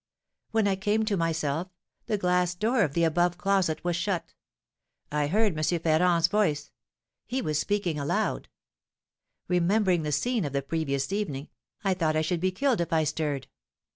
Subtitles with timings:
[0.49, 1.67] When I came to myself,
[2.07, 4.33] the glass door of the above closet was shut.
[5.11, 5.63] I heard M.
[5.79, 6.71] Ferrand's voice,
[7.27, 8.49] he was speaking aloud.
[9.47, 11.49] Remembering the scene of the previous evening,
[11.83, 13.45] I thought I should be killed if I stirred.